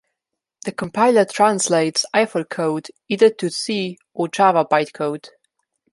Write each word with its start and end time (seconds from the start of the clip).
The 0.65 0.71
compiler 0.71 1.25
translates 1.25 2.07
Eiffel 2.11 2.43
code 2.45 2.87
either 3.07 3.29
to 3.35 3.51
C 3.51 3.99
or 4.15 4.29
Java 4.29 4.65
bytecode. 4.65 5.27